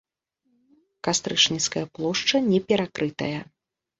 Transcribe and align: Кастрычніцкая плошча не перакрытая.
Кастрычніцкая 1.07 1.83
плошча 1.97 2.37
не 2.47 2.59
перакрытая. 2.71 3.39